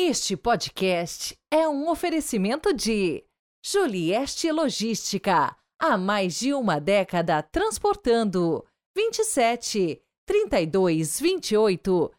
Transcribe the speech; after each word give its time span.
Este 0.00 0.36
podcast 0.36 1.36
é 1.50 1.68
um 1.68 1.90
oferecimento 1.90 2.72
de 2.72 3.24
Julieste 3.60 4.48
Logística, 4.52 5.56
há 5.76 5.98
mais 5.98 6.38
de 6.38 6.54
uma 6.54 6.78
década 6.78 7.42
transportando 7.42 8.64
27 8.96 10.00
32 10.24 11.18
28 11.18 12.12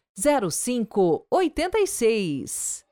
05 0.50 1.26
86. 1.30 2.84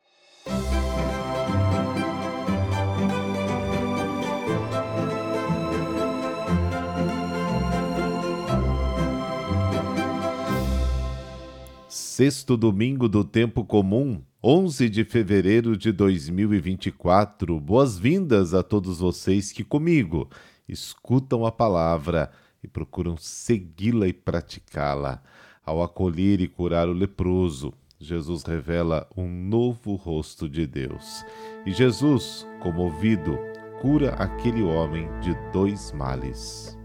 Sexto 11.91 12.57
domingo 12.57 13.07
do 13.07 13.23
tempo 13.23 13.67
comum, 13.67 14.25
11 14.51 14.89
de 14.89 15.05
fevereiro 15.05 15.77
de 15.77 15.93
2024. 15.93 17.61
Boas-vindas 17.61 18.55
a 18.55 18.63
todos 18.63 19.01
vocês 19.01 19.53
que 19.53 19.63
comigo 19.63 20.27
escutam 20.67 21.45
a 21.45 21.53
palavra 21.53 22.31
e 22.65 22.67
procuram 22.67 23.15
segui-la 23.19 24.09
e 24.09 24.13
praticá-la. 24.15 25.23
Ao 25.67 25.83
acolher 25.83 26.41
e 26.41 26.49
curar 26.49 26.89
o 26.89 26.95
leproso, 26.95 27.75
Jesus 28.01 28.43
revela 28.43 29.07
um 29.15 29.29
novo 29.29 29.97
rosto 29.97 30.49
de 30.49 30.67
Deus. 30.67 31.27
E 31.67 31.71
Jesus, 31.71 32.47
comovido, 32.63 33.39
cura 33.83 34.15
aquele 34.15 34.63
homem 34.63 35.11
de 35.21 35.35
dois 35.53 35.93
males. 35.93 36.78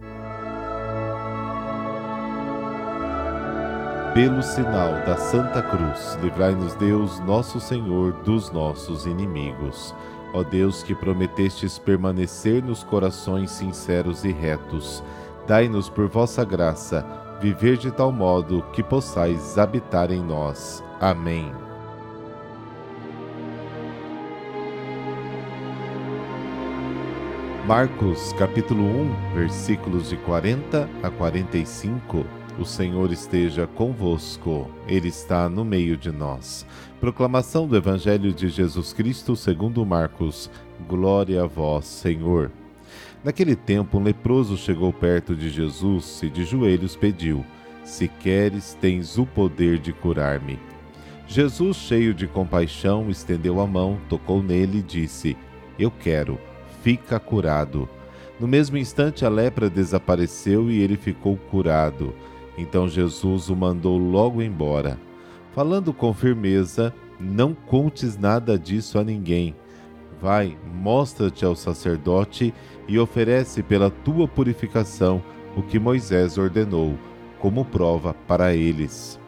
Pelo 4.14 4.44
sinal 4.44 4.92
da 5.08 5.18
Santa 5.18 5.60
Cruz, 5.60 6.20
livrai-nos 6.22 6.76
Deus, 6.76 7.20
nosso 7.22 7.60
Senhor, 7.60 8.14
dos 8.22 8.52
nossos 8.52 9.08
inimigos. 9.08 9.96
Ó 10.36 10.44
Deus, 10.44 10.84
que 10.84 10.94
prometestes 10.94 11.80
permanecer 11.80 12.64
nos 12.64 12.84
corações 12.84 13.50
sinceros 13.50 14.24
e 14.24 14.32
retos, 14.32 15.04
dai-nos 15.48 15.90
por 15.90 16.08
vossa 16.08 16.46
graça 16.46 17.04
viver 17.42 17.76
de 17.76 17.90
tal 17.90 18.12
modo 18.12 18.62
que 18.72 18.84
possais 18.84 19.58
habitar 19.58 20.12
em 20.12 20.24
nós. 20.24 20.84
Amém. 21.02 21.52
Marcos 27.66 28.32
capítulo 28.34 28.84
1, 28.84 29.34
versículos 29.34 30.10
de 30.10 30.18
40 30.18 30.88
a 31.02 31.10
45 31.10 32.43
o 32.60 32.66
Senhor 32.66 33.12
esteja 33.12 33.66
convosco, 33.66 34.70
Ele 34.88 35.08
está 35.08 35.50
no 35.50 35.66
meio 35.66 35.98
de 35.98 36.12
nós. 36.12 36.66
Proclamação 37.00 37.68
do 37.68 37.76
Evangelho 37.76 38.32
de 38.32 38.48
Jesus 38.50 38.94
Cristo 38.94 39.36
segundo 39.36 39.86
Marcos. 39.86 40.50
Glória 40.88 41.44
a 41.44 41.48
vós, 41.48 41.86
Senhor. 41.86 42.52
Naquele 43.24 43.56
tempo, 43.56 43.98
um 43.98 44.04
leproso 44.04 44.58
chegou 44.58 44.94
perto 44.94 45.36
de 45.36 45.50
Jesus 45.50 46.22
e 46.22 46.30
de 46.30 46.46
joelhos 46.46 46.96
pediu: 46.96 47.44
Se 47.84 48.08
queres, 48.08 48.78
tens 48.80 49.18
o 49.18 49.26
poder 49.26 49.80
de 49.80 49.92
curar-me. 49.92 50.60
Jesus, 51.28 51.78
cheio 51.78 52.14
de 52.14 52.28
compaixão, 52.28 53.10
estendeu 53.10 53.60
a 53.60 53.66
mão, 53.66 53.98
tocou 54.10 54.44
nele 54.44 54.80
e 54.80 54.84
disse: 54.84 55.36
Eu 55.80 55.90
quero, 55.90 56.40
fica 56.84 57.20
curado. 57.20 57.90
No 58.40 58.48
mesmo 58.48 58.78
instante, 58.78 59.26
a 59.26 59.30
lepra 59.30 59.70
desapareceu 59.70 60.70
e 60.70 60.82
ele 60.82 60.98
ficou 60.98 61.38
curado. 61.38 62.14
Então 62.58 62.88
Jesus 62.88 63.50
o 63.50 63.56
mandou 63.56 63.98
logo 63.98 64.42
embora, 64.42 65.00
falando 65.54 65.94
com 65.94 66.14
firmeza: 66.14 66.94
Não 67.20 67.54
contes 67.54 68.18
nada 68.18 68.58
disso 68.58 69.00
a 69.00 69.04
ninguém. 69.04 69.56
Vai, 70.22 70.58
mostra-te 70.74 71.44
ao 71.44 71.56
sacerdote 71.56 72.54
e 72.88 72.98
oferece 72.98 73.62
pela 73.62 73.90
tua 73.90 74.28
purificação 74.28 75.22
o 75.56 75.62
que 75.62 75.80
Moisés 75.80 76.38
ordenou, 76.38 76.98
como 77.40 77.66
prova 77.66 78.14
para 78.28 78.54
eles. 78.54 79.20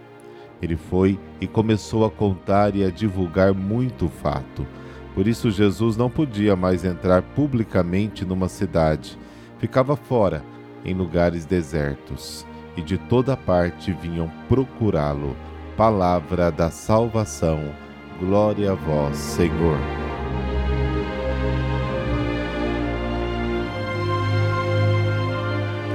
Ele 0.62 0.78
foi 0.78 1.19
e 1.42 1.47
começou 1.47 2.06
a 2.06 2.12
contar 2.12 2.75
e 2.75 2.84
a 2.84 2.90
divulgar 2.90 3.53
muito 3.53 4.07
fato. 4.07 4.66
Por 5.13 5.28
isso, 5.28 5.52
Jesus 5.52 5.97
não 5.97 6.09
podia 6.09 6.56
mais 6.56 6.86
entrar 6.86 7.22
publicamente 7.22 8.24
numa 8.24 8.47
cidade. 8.47 9.18
Ficava 9.59 9.96
fora, 9.96 10.44
em 10.84 10.94
lugares 10.94 11.46
desertos 11.46 12.46
e 12.78 12.81
de 12.81 12.97
toda 12.97 13.38
parte 13.38 13.91
vinham 13.94 14.30
procurá-lo. 14.47 15.36
Palavra 15.78 16.52
da 16.52 16.69
salvação. 16.69 17.74
Glória 18.19 18.72
a 18.72 18.75
vós, 18.75 19.18
Senhor. 19.18 19.78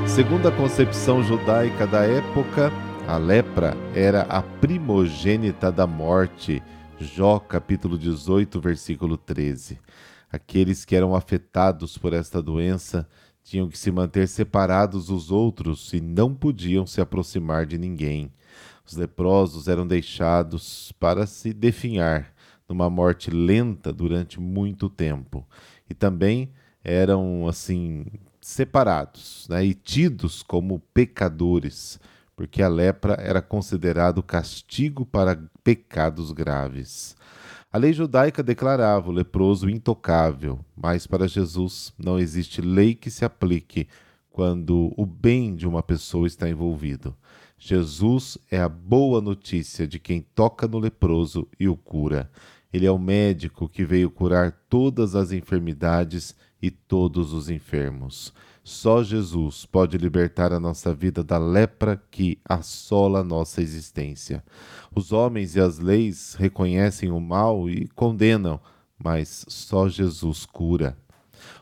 Segundo 0.06 0.48
a 0.48 0.52
concepção 0.52 1.22
judaica 1.22 1.86
da 1.86 2.02
época, 2.02 2.70
a 3.06 3.16
lepra 3.16 3.76
era 3.94 4.22
a 4.22 4.42
primogênita 4.42 5.72
da 5.72 5.86
morte. 5.86 6.62
Jó 6.98 7.38
capítulo 7.38 7.96
18, 7.96 8.60
versículo 8.60 9.16
13. 9.16 9.78
Aqueles 10.30 10.84
que 10.84 10.94
eram 10.94 11.14
afetados 11.14 11.96
por 11.96 12.12
esta 12.12 12.42
doença 12.42 13.08
tinham 13.42 13.68
que 13.68 13.78
se 13.78 13.90
manter 13.90 14.28
separados 14.28 15.06
dos 15.06 15.30
outros 15.30 15.92
e 15.92 16.00
não 16.00 16.34
podiam 16.34 16.86
se 16.86 17.00
aproximar 17.00 17.66
de 17.66 17.78
ninguém. 17.78 18.32
Os 18.86 18.96
leprosos 18.96 19.68
eram 19.68 19.86
deixados 19.86 20.92
para 20.92 21.26
se 21.26 21.52
definhar 21.52 22.32
numa 22.68 22.88
morte 22.88 23.30
lenta 23.30 23.92
durante 23.92 24.40
muito 24.40 24.88
tempo. 24.88 25.46
E 25.88 25.94
também 25.94 26.52
eram 26.82 27.46
assim 27.48 28.06
separados 28.40 29.46
né, 29.48 29.64
e 29.64 29.74
tidos 29.74 30.42
como 30.42 30.80
pecadores, 30.94 32.00
porque 32.34 32.62
a 32.62 32.68
lepra 32.68 33.14
era 33.14 33.42
considerado 33.42 34.22
castigo 34.22 35.04
para 35.04 35.40
pecados 35.62 36.32
graves. 36.32 37.16
A 37.72 37.78
lei 37.78 37.92
judaica 37.92 38.42
declarava 38.42 39.10
o 39.10 39.12
leproso 39.12 39.70
intocável, 39.70 40.58
mas 40.76 41.06
para 41.06 41.28
Jesus 41.28 41.94
não 41.96 42.18
existe 42.18 42.60
lei 42.60 42.96
que 42.96 43.08
se 43.12 43.24
aplique 43.24 43.86
quando 44.28 44.92
o 44.96 45.06
bem 45.06 45.54
de 45.54 45.68
uma 45.68 45.80
pessoa 45.80 46.26
está 46.26 46.48
envolvido. 46.48 47.14
Jesus 47.56 48.36
é 48.50 48.60
a 48.60 48.68
boa 48.68 49.20
notícia 49.20 49.86
de 49.86 50.00
quem 50.00 50.20
toca 50.34 50.66
no 50.66 50.80
leproso 50.80 51.46
e 51.60 51.68
o 51.68 51.76
cura. 51.76 52.28
Ele 52.72 52.86
é 52.86 52.90
o 52.90 52.98
médico 52.98 53.68
que 53.68 53.84
veio 53.84 54.10
curar 54.10 54.50
todas 54.68 55.14
as 55.14 55.30
enfermidades 55.30 56.34
e 56.60 56.70
todos 56.70 57.32
os 57.32 57.48
enfermos. 57.48 58.32
Só 58.62 59.02
Jesus 59.02 59.64
pode 59.64 59.96
libertar 59.96 60.52
a 60.52 60.60
nossa 60.60 60.94
vida 60.94 61.24
da 61.24 61.38
lepra 61.38 62.00
que 62.10 62.38
assola 62.44 63.20
a 63.20 63.24
nossa 63.24 63.62
existência. 63.62 64.44
Os 64.94 65.12
homens 65.12 65.56
e 65.56 65.60
as 65.60 65.78
leis 65.78 66.34
reconhecem 66.34 67.10
o 67.10 67.20
mal 67.20 67.68
e 67.68 67.88
condenam, 67.88 68.60
mas 69.02 69.44
só 69.48 69.88
Jesus 69.88 70.44
cura. 70.44 70.96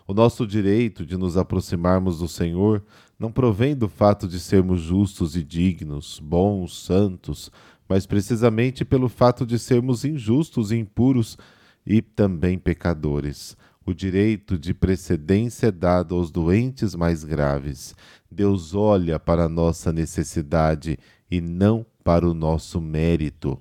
O 0.06 0.12
nosso 0.12 0.46
direito 0.46 1.06
de 1.06 1.16
nos 1.16 1.36
aproximarmos 1.36 2.18
do 2.18 2.26
Senhor 2.26 2.82
não 3.18 3.30
provém 3.30 3.76
do 3.76 3.88
fato 3.88 4.26
de 4.26 4.40
sermos 4.40 4.80
justos 4.80 5.36
e 5.36 5.42
dignos, 5.42 6.20
bons, 6.22 6.84
santos, 6.84 7.50
mas 7.88 8.06
precisamente 8.06 8.84
pelo 8.84 9.08
fato 9.08 9.46
de 9.46 9.58
sermos 9.58 10.04
injustos 10.04 10.70
e 10.72 10.76
impuros 10.76 11.38
e 11.86 12.02
também 12.02 12.58
pecadores. 12.58 13.56
O 13.88 13.94
direito 13.94 14.58
de 14.58 14.74
precedência 14.74 15.68
é 15.68 15.70
dado 15.70 16.14
aos 16.14 16.30
doentes 16.30 16.94
mais 16.94 17.24
graves. 17.24 17.94
Deus 18.30 18.74
olha 18.74 19.18
para 19.18 19.44
a 19.44 19.48
nossa 19.48 19.90
necessidade 19.90 20.98
e 21.30 21.40
não 21.40 21.86
para 22.04 22.28
o 22.28 22.34
nosso 22.34 22.82
mérito. 22.82 23.58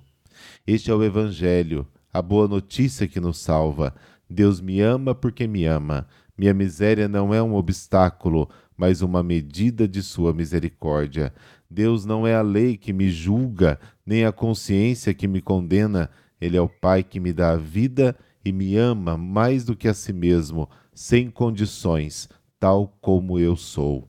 Este 0.66 0.90
é 0.90 0.94
o 0.94 1.02
Evangelho, 1.02 1.88
a 2.12 2.20
boa 2.20 2.46
notícia 2.46 3.08
que 3.08 3.18
nos 3.18 3.38
salva. 3.38 3.94
Deus 4.28 4.60
me 4.60 4.82
ama 4.82 5.14
porque 5.14 5.46
me 5.46 5.64
ama. 5.64 6.06
Minha 6.36 6.52
miséria 6.52 7.08
não 7.08 7.32
é 7.32 7.42
um 7.42 7.54
obstáculo, 7.54 8.50
mas 8.76 9.00
uma 9.00 9.22
medida 9.22 9.88
de 9.88 10.02
sua 10.02 10.34
misericórdia. 10.34 11.32
Deus 11.70 12.04
não 12.04 12.26
é 12.26 12.34
a 12.34 12.42
lei 12.42 12.76
que 12.76 12.92
me 12.92 13.10
julga, 13.10 13.80
nem 14.04 14.26
a 14.26 14.32
consciência 14.32 15.14
que 15.14 15.26
me 15.26 15.40
condena. 15.40 16.10
Ele 16.38 16.58
é 16.58 16.60
o 16.60 16.68
Pai 16.68 17.02
que 17.02 17.18
me 17.18 17.32
dá 17.32 17.52
a 17.52 17.56
vida 17.56 18.14
e 18.48 18.52
me 18.52 18.76
ama 18.76 19.16
mais 19.16 19.64
do 19.64 19.76
que 19.76 19.88
a 19.88 19.94
si 19.94 20.12
mesmo, 20.12 20.68
sem 20.92 21.30
condições, 21.30 22.28
tal 22.58 22.96
como 23.00 23.38
eu 23.38 23.54
sou. 23.56 24.08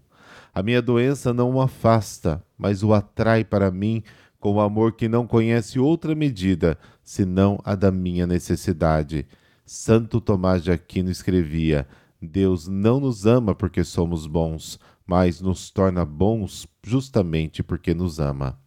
A 0.54 0.64
minha 0.64 0.82
doença 0.82 1.34
não 1.34 1.56
o 1.56 1.62
afasta, 1.62 2.44
mas 2.58 2.82
o 2.82 2.94
atrai 2.94 3.44
para 3.44 3.70
mim 3.70 4.02
com 4.40 4.54
o 4.54 4.62
amor 4.62 4.94
que 4.94 5.10
não 5.10 5.28
conhece 5.28 5.78
outra 5.78 6.16
medida 6.16 6.78
senão 7.04 7.60
a 7.66 7.76
da 7.76 7.92
minha 7.92 8.26
necessidade. 8.26 9.28
Santo 9.66 10.22
Tomás 10.22 10.64
de 10.64 10.72
Aquino 10.72 11.12
escrevia: 11.12 11.88
Deus 12.22 12.68
não 12.68 13.00
nos 13.00 13.26
ama 13.26 13.54
porque 13.54 13.84
somos 13.84 14.26
bons, 14.26 14.80
mas 15.06 15.42
nos 15.42 15.70
torna 15.70 16.06
bons 16.06 16.66
justamente 16.82 17.62
porque 17.62 17.94
nos 17.94 18.20
ama. 18.20 18.58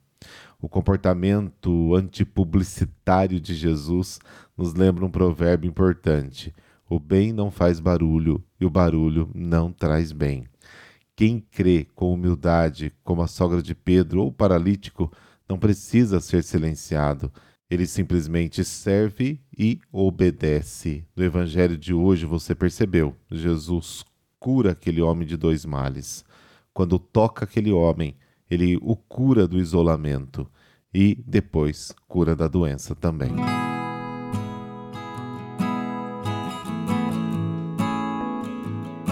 O 0.62 0.68
comportamento 0.68 1.92
antipublicitário 1.92 3.40
de 3.40 3.52
Jesus 3.52 4.20
nos 4.56 4.74
lembra 4.74 5.04
um 5.04 5.10
provérbio 5.10 5.68
importante: 5.68 6.54
o 6.88 7.00
bem 7.00 7.32
não 7.32 7.50
faz 7.50 7.80
barulho 7.80 8.40
e 8.60 8.64
o 8.64 8.70
barulho 8.70 9.28
não 9.34 9.72
traz 9.72 10.12
bem. 10.12 10.46
Quem 11.16 11.40
crê 11.40 11.88
com 11.96 12.14
humildade, 12.14 12.92
como 13.02 13.22
a 13.22 13.26
sogra 13.26 13.60
de 13.60 13.74
Pedro 13.74 14.22
ou 14.22 14.28
o 14.28 14.32
paralítico, 14.32 15.10
não 15.48 15.58
precisa 15.58 16.20
ser 16.20 16.44
silenciado. 16.44 17.32
Ele 17.68 17.84
simplesmente 17.84 18.64
serve 18.64 19.40
e 19.58 19.80
obedece. 19.90 21.04
No 21.16 21.24
evangelho 21.24 21.76
de 21.76 21.92
hoje 21.92 22.24
você 22.24 22.54
percebeu, 22.54 23.16
Jesus 23.28 24.04
cura 24.38 24.70
aquele 24.70 25.02
homem 25.02 25.26
de 25.26 25.36
dois 25.36 25.64
males. 25.64 26.24
Quando 26.72 27.00
toca 27.00 27.44
aquele 27.44 27.72
homem, 27.72 28.14
ele 28.52 28.78
o 28.82 28.94
cura 28.94 29.48
do 29.48 29.58
isolamento 29.58 30.46
e 30.92 31.14
depois 31.26 31.94
cura 32.06 32.36
da 32.36 32.46
doença 32.46 32.94
também. 32.94 33.32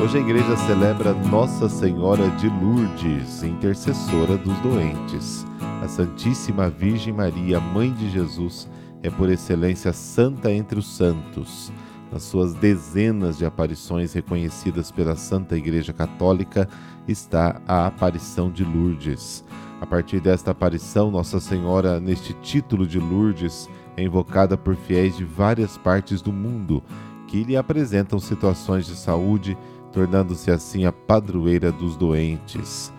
Hoje 0.02 0.18
a 0.18 0.20
igreja 0.20 0.56
celebra 0.58 1.14
Nossa 1.14 1.70
Senhora 1.70 2.28
de 2.36 2.48
Lourdes, 2.48 3.42
intercessora 3.42 4.36
dos 4.36 4.58
doentes. 4.60 5.46
A 5.82 5.88
Santíssima 5.88 6.68
Virgem 6.68 7.14
Maria, 7.14 7.58
Mãe 7.60 7.92
de 7.94 8.10
Jesus, 8.10 8.68
é 9.02 9.08
por 9.08 9.30
excelência 9.30 9.92
santa 9.94 10.52
entre 10.52 10.78
os 10.78 10.86
santos. 10.96 11.72
Nas 12.12 12.24
suas 12.24 12.54
dezenas 12.54 13.38
de 13.38 13.44
aparições 13.44 14.12
reconhecidas 14.12 14.90
pela 14.90 15.14
Santa 15.14 15.56
Igreja 15.56 15.92
Católica 15.92 16.68
está 17.06 17.60
a 17.66 17.86
aparição 17.86 18.50
de 18.50 18.64
Lourdes. 18.64 19.44
A 19.80 19.86
partir 19.86 20.20
desta 20.20 20.50
aparição, 20.50 21.10
Nossa 21.10 21.38
Senhora, 21.38 22.00
neste 22.00 22.34
título 22.34 22.86
de 22.86 22.98
Lourdes, 22.98 23.68
é 23.96 24.02
invocada 24.02 24.56
por 24.56 24.74
fiéis 24.74 25.16
de 25.16 25.24
várias 25.24 25.78
partes 25.78 26.20
do 26.20 26.32
mundo 26.32 26.82
que 27.28 27.44
lhe 27.44 27.56
apresentam 27.56 28.18
situações 28.18 28.86
de 28.86 28.96
saúde 28.96 29.56
tornando-se 29.92 30.50
assim 30.50 30.84
a 30.84 30.92
padroeira 30.92 31.70
dos 31.70 31.96
doentes. 31.96 32.92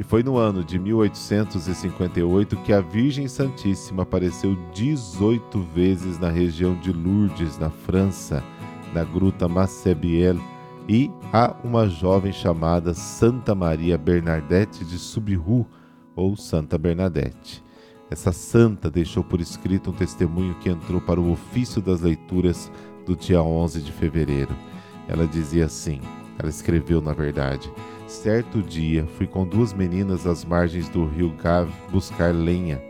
E 0.00 0.02
foi 0.02 0.22
no 0.22 0.38
ano 0.38 0.64
de 0.64 0.78
1858 0.78 2.56
que 2.62 2.72
a 2.72 2.80
Virgem 2.80 3.28
Santíssima 3.28 4.02
apareceu 4.02 4.56
18 4.72 5.60
vezes 5.74 6.18
na 6.18 6.30
região 6.30 6.74
de 6.74 6.90
Lourdes, 6.90 7.58
na 7.58 7.68
França, 7.68 8.42
na 8.94 9.04
gruta 9.04 9.46
Massebiel, 9.46 10.38
e 10.88 11.10
a 11.30 11.54
uma 11.62 11.86
jovem 11.86 12.32
chamada 12.32 12.94
Santa 12.94 13.54
Maria 13.54 13.98
Bernadette 13.98 14.86
de 14.86 14.98
Subiru, 14.98 15.66
ou 16.16 16.34
Santa 16.34 16.78
Bernadette. 16.78 17.62
Essa 18.10 18.32
santa 18.32 18.90
deixou 18.90 19.22
por 19.22 19.38
escrito 19.38 19.90
um 19.90 19.94
testemunho 19.94 20.54
que 20.60 20.70
entrou 20.70 21.02
para 21.02 21.20
o 21.20 21.30
ofício 21.30 21.82
das 21.82 22.00
leituras 22.00 22.72
do 23.04 23.14
dia 23.14 23.42
11 23.42 23.82
de 23.82 23.92
fevereiro. 23.92 24.56
Ela 25.06 25.26
dizia 25.26 25.66
assim: 25.66 26.00
ela 26.38 26.48
escreveu, 26.48 27.02
na 27.02 27.12
verdade. 27.12 27.70
Certo 28.10 28.60
dia, 28.60 29.06
fui 29.16 29.24
com 29.24 29.46
duas 29.46 29.72
meninas 29.72 30.26
às 30.26 30.44
margens 30.44 30.88
do 30.88 31.06
rio 31.06 31.32
Gave 31.40 31.72
buscar 31.92 32.34
lenha. 32.34 32.82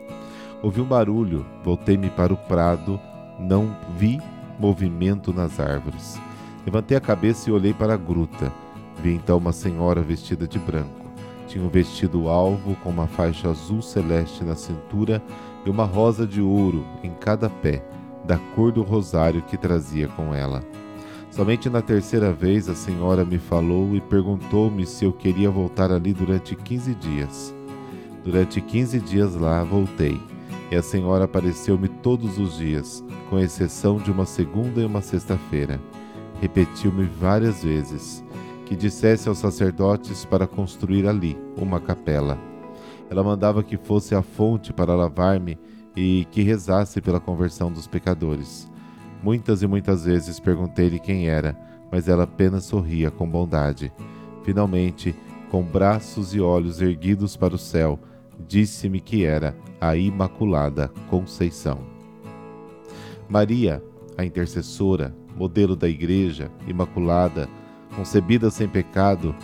Ouvi 0.62 0.80
um 0.80 0.86
barulho, 0.86 1.44
voltei-me 1.62 2.08
para 2.08 2.32
o 2.32 2.38
prado, 2.38 2.98
não 3.38 3.76
vi 3.98 4.18
movimento 4.58 5.30
nas 5.30 5.60
árvores. 5.60 6.18
Levantei 6.64 6.96
a 6.96 7.00
cabeça 7.02 7.50
e 7.50 7.52
olhei 7.52 7.74
para 7.74 7.92
a 7.92 7.98
gruta. 7.98 8.50
Vi 9.02 9.12
então 9.12 9.36
uma 9.36 9.52
senhora 9.52 10.00
vestida 10.00 10.48
de 10.48 10.58
branco. 10.58 11.04
Tinha 11.46 11.62
um 11.62 11.68
vestido 11.68 12.30
alvo 12.30 12.74
com 12.76 12.88
uma 12.88 13.06
faixa 13.06 13.50
azul 13.50 13.82
celeste 13.82 14.42
na 14.42 14.54
cintura 14.54 15.22
e 15.66 15.70
uma 15.70 15.84
rosa 15.84 16.26
de 16.26 16.40
ouro 16.40 16.82
em 17.02 17.12
cada 17.12 17.50
pé, 17.50 17.84
da 18.24 18.38
cor 18.54 18.72
do 18.72 18.82
rosário 18.82 19.42
que 19.42 19.58
trazia 19.58 20.08
com 20.08 20.34
ela. 20.34 20.62
Somente 21.30 21.70
na 21.70 21.80
terceira 21.80 22.32
vez 22.32 22.68
a 22.68 22.74
senhora 22.74 23.24
me 23.24 23.38
falou 23.38 23.94
e 23.94 24.00
perguntou-me 24.00 24.84
se 24.84 25.04
eu 25.04 25.12
queria 25.12 25.48
voltar 25.48 25.92
ali 25.92 26.12
durante 26.12 26.56
15 26.56 26.94
dias. 26.96 27.54
Durante 28.24 28.60
15 28.60 28.98
dias 28.98 29.34
lá 29.36 29.62
voltei, 29.62 30.20
e 30.70 30.76
a 30.76 30.82
senhora 30.82 31.24
apareceu-me 31.24 31.88
todos 31.88 32.36
os 32.38 32.58
dias, 32.58 33.04
com 33.28 33.38
exceção 33.38 33.96
de 33.96 34.10
uma 34.10 34.26
segunda 34.26 34.80
e 34.80 34.84
uma 34.84 35.00
sexta-feira. 35.00 35.80
Repetiu-me 36.40 37.04
várias 37.04 37.62
vezes 37.62 38.24
que 38.66 38.74
dissesse 38.74 39.28
aos 39.28 39.38
sacerdotes 39.38 40.24
para 40.24 40.46
construir 40.46 41.06
ali 41.06 41.38
uma 41.56 41.80
capela. 41.80 42.38
Ela 43.08 43.22
mandava 43.22 43.62
que 43.62 43.76
fosse 43.76 44.14
à 44.14 44.22
fonte 44.22 44.72
para 44.72 44.94
lavar-me 44.94 45.58
e 45.96 46.26
que 46.30 46.42
rezasse 46.42 47.00
pela 47.00 47.18
conversão 47.20 47.70
dos 47.70 47.86
pecadores. 47.86 48.70
Muitas 49.22 49.62
e 49.62 49.66
muitas 49.66 50.04
vezes 50.04 50.40
perguntei-lhe 50.40 50.98
quem 50.98 51.28
era, 51.28 51.56
mas 51.90 52.08
ela 52.08 52.24
apenas 52.24 52.64
sorria 52.64 53.10
com 53.10 53.28
bondade. 53.28 53.92
Finalmente, 54.42 55.14
com 55.50 55.62
braços 55.62 56.34
e 56.34 56.40
olhos 56.40 56.80
erguidos 56.80 57.36
para 57.36 57.54
o 57.54 57.58
céu, 57.58 57.98
disse-me 58.46 59.00
que 59.00 59.24
era 59.24 59.54
a 59.80 59.96
Imaculada 59.96 60.90
Conceição. 61.08 61.78
Maria, 63.28 63.82
a 64.16 64.24
intercessora, 64.24 65.14
modelo 65.36 65.76
da 65.76 65.88
Igreja, 65.88 66.50
Imaculada, 66.66 67.48
concebida 67.94 68.50
sem 68.50 68.68
pecado, 68.68 69.34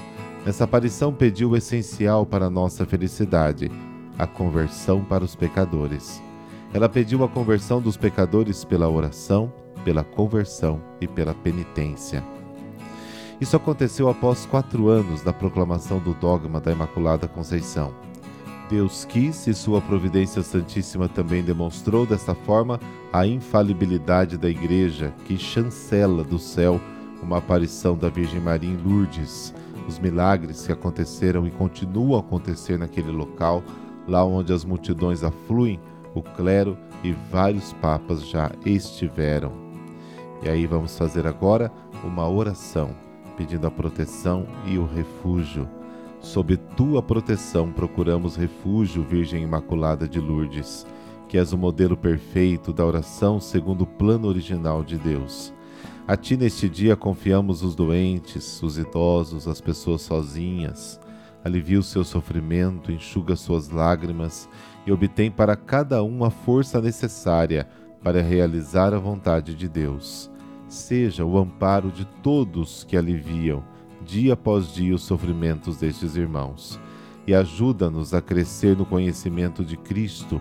nessa 0.44 0.64
aparição 0.64 1.12
pediu 1.12 1.50
o 1.50 1.56
essencial 1.56 2.25
para 2.25 2.46
a 2.46 2.50
nossa 2.50 2.87
felicidade, 2.87 3.70
a 4.19 4.26
conversão 4.26 5.05
para 5.05 5.25
os 5.25 5.37
pecadores. 5.37 6.23
Ela 6.73 6.88
pediu 6.88 7.23
a 7.25 7.28
conversão 7.28 7.81
dos 7.81 7.96
pecadores 7.96 8.64
pela 8.64 8.88
oração, 8.88 9.52
pela 9.87 10.03
conversão 10.03 10.83
e 11.00 11.06
pela 11.06 11.33
penitência. 11.33 12.21
Isso 13.41 13.55
aconteceu 13.55 14.09
após 14.09 14.44
quatro 14.44 14.88
anos 14.88 15.23
da 15.23 15.33
proclamação 15.33 16.00
do 16.00 16.12
dogma 16.12 16.59
da 16.59 16.73
Imaculada 16.73 17.29
Conceição. 17.29 17.94
Deus 18.69 19.05
quis 19.05 19.47
e 19.47 19.55
Sua 19.55 19.81
Providência 19.81 20.43
Santíssima 20.43 21.09
também 21.09 21.41
demonstrou 21.41 22.05
desta 22.05 22.35
forma 22.35 22.81
a 23.12 23.29
infalibilidade 23.29 24.37
da 24.37 24.50
Igreja, 24.50 25.15
que 25.25 25.38
chancela 25.38 26.25
do 26.25 26.37
céu 26.41 26.81
uma 27.23 27.38
aparição 27.38 27.97
da 27.97 28.09
Virgem 28.09 28.41
Maria 28.41 28.69
em 28.69 28.77
Lourdes, 28.77 29.55
os 29.87 30.00
milagres 30.00 30.67
que 30.67 30.73
aconteceram 30.73 31.47
e 31.47 31.50
continuam 31.53 32.17
a 32.17 32.21
acontecer 32.21 32.77
naquele 32.77 33.12
local, 33.12 33.62
lá 34.09 34.25
onde 34.25 34.53
as 34.53 34.65
multidões 34.65 35.23
afluem, 35.23 35.79
o 36.12 36.23
clero 36.23 36.77
e 37.05 37.12
vários 37.31 37.73
papas 37.75 38.27
já 38.27 38.50
estiveram. 38.65 39.66
E 40.43 40.49
aí 40.49 40.67
vamos 40.67 40.97
fazer 40.97 41.27
agora 41.27 41.73
uma 42.05 42.28
oração, 42.28 42.90
pedindo 43.37 43.66
a 43.66 43.71
proteção 43.71 44.47
e 44.66 44.78
o 44.78 44.87
refúgio. 44.87 45.69
Sob 46.21 46.57
tua 46.57 47.02
proteção 47.02 47.73
procuramos 47.73 48.37
refúgio, 48.37 49.02
Virgem 49.02 49.43
Imaculada 49.43 50.09
de 50.09 50.21
Lourdes, 50.21 50.87
que 51.28 51.38
és 51.38 51.52
o 51.52 51.59
modelo 51.59 51.97
perfeito 51.97 52.73
da 52.73 52.85
oração 52.85 53.40
segundo 53.40 53.83
o 53.83 53.87
plano 53.87 54.28
original 54.28 54.85
de 54.85 54.99
Deus. 54.99 55.52
A 56.07 56.16
ti 56.16 56.37
neste 56.37 56.69
dia 56.69 56.95
confiamos 56.95 57.62
os 57.62 57.75
doentes, 57.75 58.62
os 58.62 58.78
idosos, 58.78 59.49
as 59.49 59.61
pessoas 59.61 60.02
sozinhas. 60.02 61.00
Alivia 61.45 61.81
o 61.81 61.83
seu 61.83 62.05
sofrimento, 62.05 62.93
enxuga 62.93 63.35
suas 63.35 63.69
lágrimas 63.71 64.49
e 64.87 64.93
obtém 64.93 65.31
para 65.31 65.57
cada 65.57 66.02
um 66.05 66.25
a 66.25 66.31
força 66.31 66.81
necessária 66.81 67.69
para 68.07 68.23
realizar 68.23 68.95
a 68.95 69.01
vontade 69.01 69.53
de 69.53 69.69
Deus. 69.69 70.31
Seja 70.69 71.25
o 71.25 71.37
amparo 71.37 71.91
de 71.91 72.05
todos 72.23 72.85
que 72.85 72.97
aliviam, 72.97 73.65
dia 74.01 74.35
após 74.35 74.73
dia, 74.73 74.95
os 74.95 75.03
sofrimentos 75.03 75.79
destes 75.79 76.15
irmãos, 76.15 76.79
e 77.27 77.35
ajuda-nos 77.35 78.15
a 78.15 78.23
crescer 78.23 78.77
no 78.77 78.87
conhecimento 78.87 79.65
de 79.65 79.77
Cristo, 79.77 80.41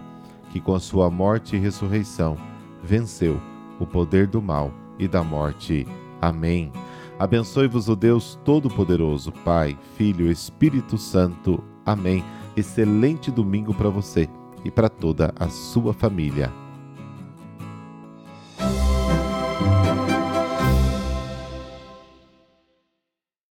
que 0.52 0.62
com 0.62 0.76
a 0.76 0.80
sua 0.80 1.10
morte 1.10 1.56
e 1.56 1.60
ressurreição 1.60 2.38
venceu 2.84 3.42
o 3.80 3.88
poder 3.88 4.28
do 4.28 4.44
mal 4.44 4.72
e 5.00 5.08
da 5.08 5.24
morte. 5.24 5.88
Amém. 6.22 6.72
Abençoe-vos 7.18 7.90
o 7.90 7.96
Deus 7.96 8.38
Todo-Poderoso, 8.46 9.32
Pai, 9.44 9.76
Filho 9.98 10.30
Espírito 10.30 11.00
Santo. 11.00 11.64
Amém. 11.84 12.24
Excelente 12.56 13.32
domingo 13.32 13.74
para 13.74 13.90
você 13.90 14.30
e 14.64 14.70
para 14.70 14.88
toda 14.88 15.34
a 15.36 15.50
sua 15.50 15.96
família. 15.96 16.54